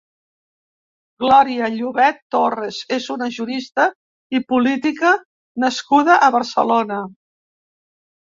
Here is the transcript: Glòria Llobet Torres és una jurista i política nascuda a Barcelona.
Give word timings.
Glòria 1.23 1.67
Llobet 1.75 2.17
Torres 2.35 2.79
és 2.97 3.05
una 3.17 3.27
jurista 3.35 3.85
i 4.39 4.41
política 4.55 5.13
nascuda 5.67 6.17
a 6.31 6.33
Barcelona. 6.39 6.99